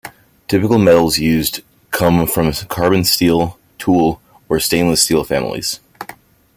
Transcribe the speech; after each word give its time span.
Typical 0.47 0.79
metals 0.79 1.19
used 1.19 1.59
come 1.91 2.25
from 2.25 2.47
the 2.47 2.65
carbon 2.67 3.03
steel, 3.03 3.59
tool, 3.77 4.19
or 4.49 4.59
stainless 4.59 5.03
steel 5.03 5.23
families. 5.23 5.79